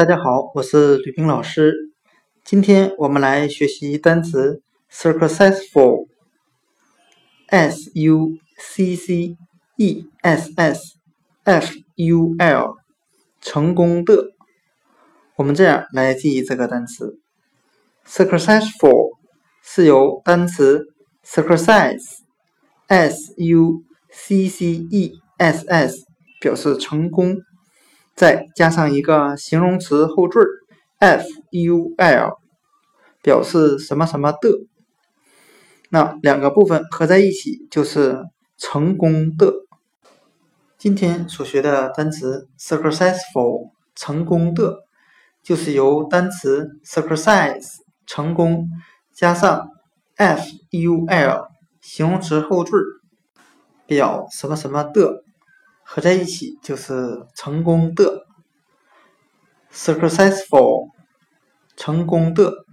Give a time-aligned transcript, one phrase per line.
[0.00, 1.74] 大家好，我是吕冰老师。
[2.42, 6.00] 今天我们来学习单词 successful，s
[7.92, 9.36] u c c
[9.76, 10.94] e s s
[11.44, 12.76] f u l，
[13.42, 14.30] 成功的。
[15.36, 17.18] 我们这样来记忆这个单词
[18.06, 19.18] ：successful
[19.62, 20.86] 是由单词
[21.26, 22.14] success，s
[23.36, 26.06] u c c e s s
[26.40, 27.36] 表示成功。
[28.14, 30.40] 再加上一个形容词后缀
[30.98, 32.38] f u l，
[33.22, 34.66] 表示什么什么的，
[35.88, 38.24] 那两个部分合在一起就是
[38.58, 39.54] 成功的。
[40.76, 44.84] 今天所学的单词 successful 成功的，
[45.42, 48.68] 就是由单词 success 成功
[49.12, 49.68] 加上
[50.16, 51.48] f u l
[51.80, 52.72] 形容词后缀
[53.86, 55.24] 表什么什么的。
[55.92, 58.24] 合在一起就是成功的
[59.72, 60.88] ，successful，
[61.76, 62.64] 成功的。